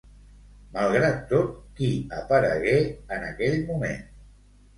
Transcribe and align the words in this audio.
Malgrat 0.77 1.19
tot, 1.31 1.51
qui 1.81 1.89
aparegué 2.21 2.73
en 3.19 3.29
aquell 3.29 3.61
moment? 3.71 4.05